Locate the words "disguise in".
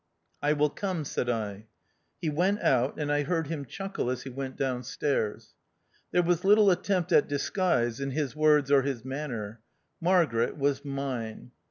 7.27-8.09